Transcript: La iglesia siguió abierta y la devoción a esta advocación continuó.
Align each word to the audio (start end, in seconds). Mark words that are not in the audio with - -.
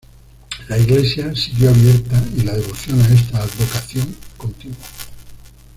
La 0.67 0.79
iglesia 0.79 1.31
siguió 1.35 1.69
abierta 1.69 2.19
y 2.35 2.41
la 2.41 2.53
devoción 2.55 2.99
a 3.03 3.09
esta 3.13 3.43
advocación 3.43 4.15
continuó. 4.35 4.75